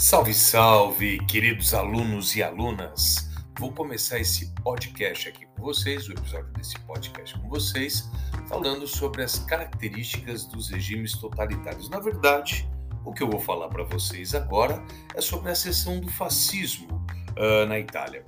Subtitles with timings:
[0.00, 3.28] Salve, salve, queridos alunos e alunas!
[3.58, 8.10] Vou começar esse podcast aqui com vocês, o episódio desse podcast com vocês,
[8.48, 11.90] falando sobre as características dos regimes totalitários.
[11.90, 12.66] Na verdade,
[13.04, 14.82] o que eu vou falar para vocês agora
[15.14, 16.88] é sobre a seção do fascismo
[17.36, 18.24] uh, na Itália.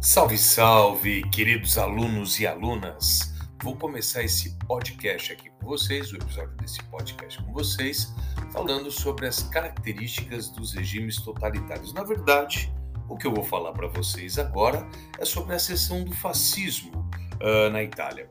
[0.00, 3.34] Salve, salve, queridos alunos e alunas!
[3.62, 8.14] Vou começar esse podcast aqui com vocês, o episódio desse podcast com vocês,
[8.52, 11.92] falando sobre as características dos regimes totalitários.
[11.92, 12.72] Na verdade,
[13.08, 14.86] o que eu vou falar para vocês agora
[15.18, 17.08] é sobre a seção do fascismo
[17.40, 18.28] uh, na Itália.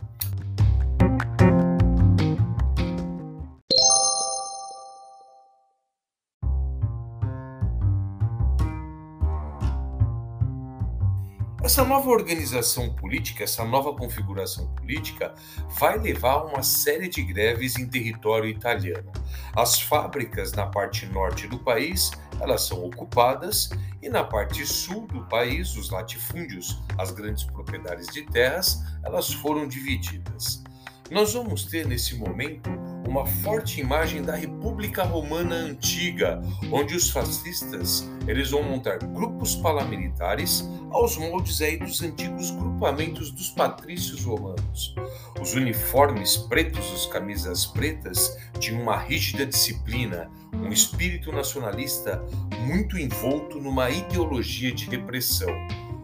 [11.66, 15.33] Essa nova organização política, essa nova configuração política,
[15.80, 19.11] vai levar a uma série de greves em território italiano.
[19.55, 25.25] As fábricas na parte norte do país elas são ocupadas e na parte sul do
[25.25, 30.63] país, os latifúndios, as grandes propriedades de terras, elas foram divididas.
[31.09, 32.69] Nós vamos ter nesse momento
[33.08, 40.67] uma forte imagem da República Romana antiga, onde os fascistas eles vão montar grupos paramilitares
[40.92, 44.95] aos moldes aí dos antigos grupamentos dos patrícios romanos.
[45.39, 52.23] Os uniformes pretos, as camisas pretas, tinham uma rígida disciplina, um espírito nacionalista
[52.66, 55.53] muito envolto numa ideologia de repressão.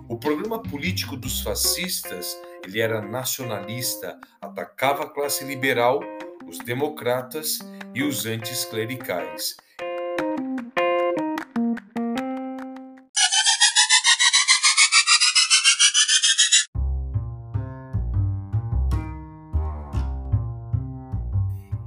[0.08, 6.00] O programa político dos fascistas ele era nacionalista, atacava a classe liberal,
[6.52, 7.60] os democratas
[7.96, 9.56] e os anticlericais.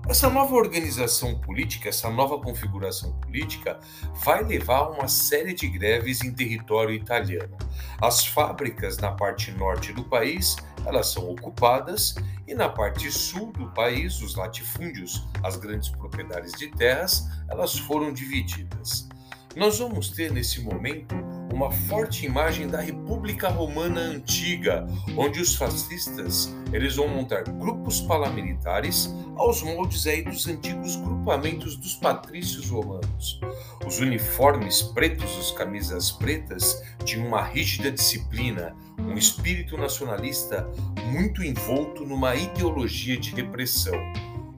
[0.09, 3.79] Essa nova organização política, essa nova configuração política,
[4.25, 7.55] vai levar a uma série de greves em território italiano.
[8.01, 10.57] As fábricas na parte norte do país
[10.87, 12.15] elas são ocupadas
[12.47, 18.13] e na parte sul do país, os latifúndios, as grandes propriedades de terras, elas foram
[18.13, 19.09] divididas.
[19.57, 21.15] Nós vamos ter nesse momento
[21.55, 24.85] uma forte imagem da República Romana antiga,
[25.17, 31.95] onde os fascistas eles vão montar grupos paramilitares aos moldes aí dos antigos grupamentos dos
[31.95, 33.39] patrícios romanos.
[33.87, 40.69] Os uniformes pretos, as camisas pretas, tinham uma rígida disciplina, um espírito nacionalista
[41.13, 43.95] muito envolto numa ideologia de repressão.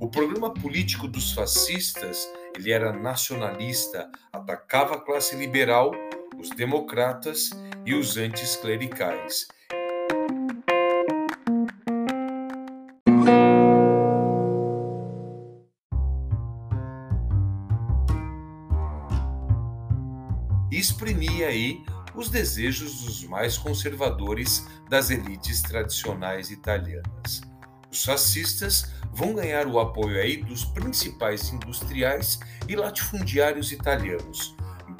[0.01, 5.91] O programa político dos fascistas ele era nacionalista, atacava a classe liberal
[6.39, 7.51] os democratas
[7.85, 9.47] e os anticlericais.
[20.79, 27.43] exprimia aí os desejos dos mais conservadores das elites tradicionais italianas.
[27.91, 34.55] Os fascistas vão ganhar o apoio aí dos principais industriais e latifundiários italianos,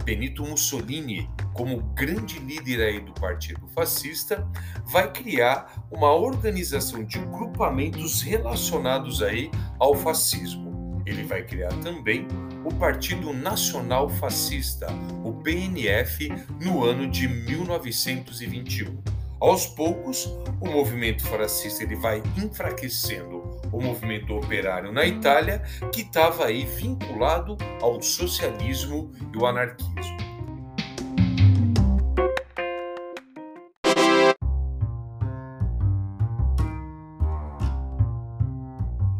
[0.07, 4.47] Benito Mussolini, como grande líder aí do Partido Fascista,
[4.85, 9.51] vai criar uma organização de grupamentos relacionados aí
[9.81, 11.03] ao fascismo.
[11.05, 12.25] Ele vai criar também
[12.65, 14.87] o Partido Nacional Fascista,
[15.25, 16.29] o PNF,
[16.63, 19.03] no ano de 1921.
[19.41, 20.27] Aos poucos,
[20.61, 23.36] o movimento fascista ele vai enfraquecendo
[23.73, 25.63] o movimento operário na Itália,
[25.93, 30.27] que estava aí vinculado ao socialismo e o anarquismo.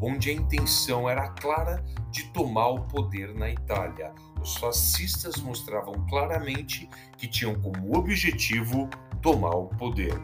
[0.07, 4.15] onde a intenção era clara de tomar o poder na Itália.
[4.41, 6.89] Os fascistas mostravam claramente
[7.19, 8.89] que tinham como objetivo
[9.27, 10.17] tomar o poder.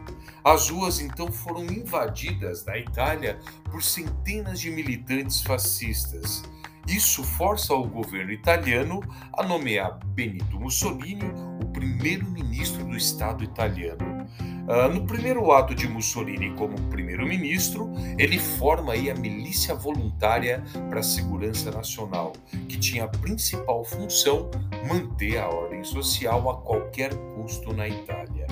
[0.45, 3.37] As ruas então foram invadidas na Itália
[3.69, 6.41] por centenas de militantes fascistas.
[6.87, 9.01] Isso força o governo italiano
[9.37, 11.25] a nomear Benito Mussolini
[11.61, 14.25] o primeiro-ministro do Estado italiano.
[14.39, 21.01] Uh, no primeiro ato de Mussolini como primeiro-ministro, ele forma aí a milícia voluntária para
[21.01, 22.31] a segurança nacional,
[22.69, 24.49] que tinha a principal função
[24.87, 28.42] manter a ordem social a qualquer custo na Itália.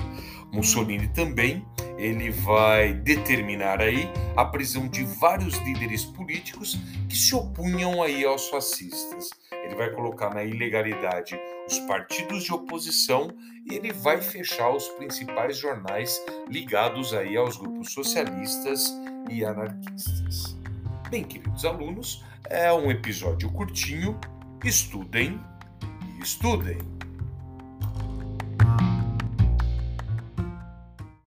[0.52, 1.64] Mussolini também
[2.02, 6.76] ele vai determinar aí a prisão de vários líderes políticos
[7.08, 9.30] que se opunham aí aos fascistas.
[9.52, 11.38] Ele vai colocar na ilegalidade
[11.68, 13.32] os partidos de oposição
[13.70, 18.92] e ele vai fechar os principais jornais ligados aí aos grupos socialistas
[19.30, 20.56] e anarquistas.
[21.08, 24.18] Bem, queridos alunos, é um episódio curtinho.
[24.64, 25.38] Estudem
[26.18, 26.91] e estudem.